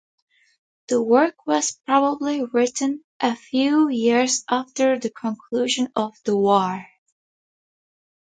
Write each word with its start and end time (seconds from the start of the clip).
The 0.87 0.99
work 0.99 1.45
was 1.45 1.73
probably 1.85 2.43
written 2.43 3.03
a 3.19 3.35
few 3.35 3.87
years 3.87 4.43
after 4.49 4.97
the 4.97 5.11
conclusion 5.11 5.89
of 5.95 6.15
the 6.25 6.35
war. 6.35 6.87